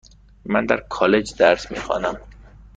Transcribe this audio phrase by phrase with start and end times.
[0.45, 2.17] من در کالج درس میخوانم.